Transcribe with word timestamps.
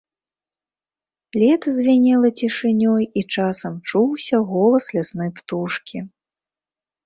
Лета 1.41 1.67
звінела 1.79 2.29
цішынёй, 2.41 3.03
і 3.21 3.27
часам 3.35 3.77
чуўся 3.87 4.35
голас 4.55 4.85
лясной 4.99 5.29
птушкі. 5.41 5.97